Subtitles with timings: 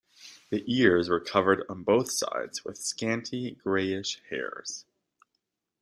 [0.49, 4.87] The ears were covered on both sides with scanty grayish hairs.